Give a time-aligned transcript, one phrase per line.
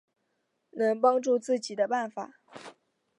[0.71, 2.39] 能帮助自己的办法